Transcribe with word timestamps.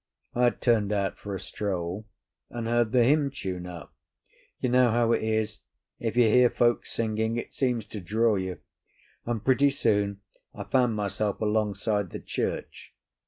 I 0.33 0.45
had 0.45 0.61
turned 0.61 0.91
out 0.91 1.19
for 1.19 1.35
a 1.35 1.39
stroll, 1.39 2.07
and 2.49 2.65
heard 2.65 2.91
the 2.91 3.03
hymn 3.03 3.29
tune 3.29 3.67
up. 3.67 3.93
You 4.59 4.67
know 4.69 4.89
how 4.89 5.11
it 5.11 5.21
is. 5.21 5.59
If 5.99 6.17
you 6.17 6.23
hear 6.23 6.49
folk 6.49 6.87
singing, 6.87 7.37
it 7.37 7.53
seems 7.53 7.85
to 7.89 7.99
draw 7.99 8.33
you; 8.33 8.57
and 9.27 9.45
pretty 9.45 9.69
soon 9.69 10.21
I 10.55 10.63
found 10.63 10.95
myself 10.95 11.39
alongside 11.39 12.09
the 12.09 12.19
church. 12.19 12.95